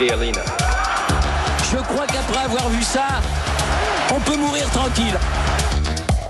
[0.00, 3.20] Je crois qu'après avoir vu ça,
[4.14, 5.18] on peut mourir tranquille.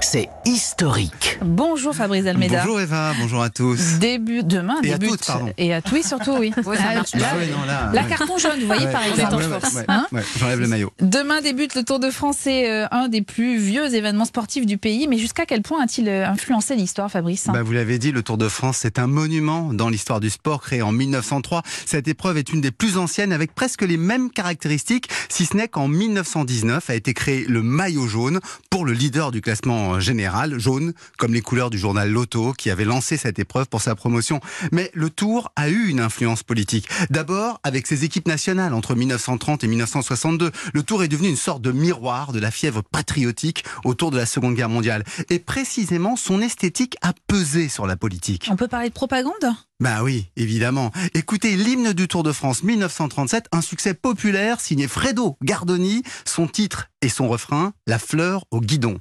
[0.00, 1.38] C'est historique.
[1.44, 2.60] Bonjour Fabrice Almeida.
[2.62, 3.98] Bonjour Eva, bonjour à tous.
[3.98, 5.52] Début demain, Et à débute toutes, pardon.
[5.58, 6.52] et à oui surtout oui.
[6.80, 7.02] Ah, là,
[7.36, 8.08] ouais, non, là, la ouais.
[8.08, 9.34] carton jaune, vous voyez Ouais, par exemple.
[9.36, 10.92] ouais, ouais, ouais, Hein ouais, J'enlève le maillot.
[11.00, 14.78] Demain débute le Tour de France, c'est euh, un des plus vieux événements sportifs du
[14.78, 15.08] pays.
[15.08, 17.46] Mais jusqu'à quel point a-t-il euh, influencé l'histoire, Fabrice?
[17.52, 20.62] Bah, vous l'avez dit, le Tour de France, c'est un monument dans l'histoire du sport
[20.62, 21.62] créé en 1903.
[21.86, 25.68] Cette épreuve est une des plus anciennes avec presque les mêmes caractéristiques, si ce n'est
[25.68, 30.92] qu'en 1919 a été créé le maillot jaune pour le leader du classement général, jaune
[31.16, 34.40] comme les couleurs du journal Lotto qui avait lancé cette épreuve pour sa promotion.
[34.72, 36.88] Mais le Tour a eu une influence politique.
[37.10, 40.50] D'abord avec ses équipes nationales entre 1930 et 1962.
[40.72, 44.26] Le Tour est devenu une sorte de miroir de la fièvre patriotique autour de la
[44.26, 45.04] Seconde Guerre mondiale.
[45.30, 48.48] Et précisément, son esthétique a pesé sur la politique.
[48.50, 49.32] On peut parler de propagande?
[49.80, 50.90] Bah oui, évidemment.
[51.14, 56.88] Écoutez l'hymne du Tour de France 1937, un succès populaire signé Fredo Gardoni, son titre
[57.00, 58.98] et son refrain, La fleur au guidon.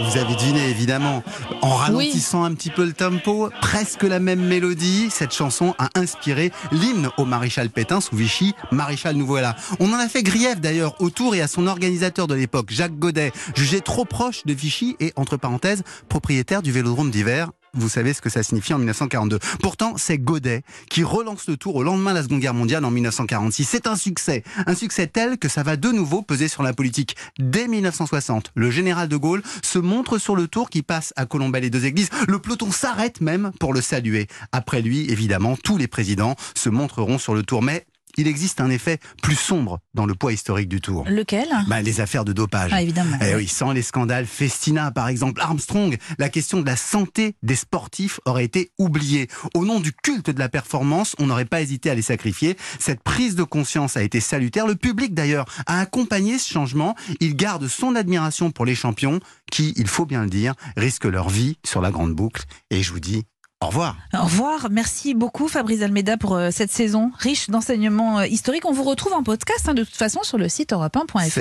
[0.00, 1.22] Vous avez deviné évidemment.
[1.60, 6.52] En ralentissant un petit peu le tempo, presque la même mélodie, cette chanson a inspiré
[6.70, 9.56] l'hymne au maréchal Pétain sous Vichy, maréchal nous voilà.
[9.80, 12.98] On en a fait grief d'ailleurs au tour et à son organisateur de l'époque, Jacques
[12.98, 17.50] Godet, jugé trop proche de Vichy et, entre parenthèses, propriétaire du vélodrome d'hiver.
[17.74, 19.38] Vous savez ce que ça signifie en 1942.
[19.62, 22.90] Pourtant, c'est Godet qui relance le tour au lendemain de la Seconde Guerre mondiale en
[22.90, 23.64] 1946.
[23.64, 24.42] C'est un succès.
[24.66, 27.16] Un succès tel que ça va de nouveau peser sur la politique.
[27.38, 31.60] Dès 1960, le général de Gaulle se montre sur le tour qui passe à Colombey
[31.60, 32.10] les deux églises.
[32.28, 34.26] Le peloton s'arrête même pour le saluer.
[34.52, 37.62] Après lui, évidemment, tous les présidents se montreront sur le tour.
[37.62, 37.86] Mais
[38.16, 41.04] il existe un effet plus sombre dans le poids historique du tour.
[41.08, 41.48] Lequel?
[41.68, 42.70] Bah, les affaires de dopage.
[42.74, 43.16] Ah, évidemment.
[43.20, 47.56] Eh oui, sans les scandales Festina, par exemple, Armstrong, la question de la santé des
[47.56, 49.28] sportifs aurait été oubliée.
[49.54, 52.56] Au nom du culte de la performance, on n'aurait pas hésité à les sacrifier.
[52.78, 54.66] Cette prise de conscience a été salutaire.
[54.66, 56.94] Le public, d'ailleurs, a accompagné ce changement.
[57.20, 59.20] Il garde son admiration pour les champions
[59.50, 62.44] qui, il faut bien le dire, risquent leur vie sur la grande boucle.
[62.70, 63.24] Et je vous dis
[63.62, 63.96] au revoir.
[64.14, 68.64] Au revoir, merci beaucoup Fabrice Almeida pour euh, cette saison riche d'enseignements euh, historiques.
[68.66, 71.40] On vous retrouve en podcast hein, de toute façon sur le site europe1.fr.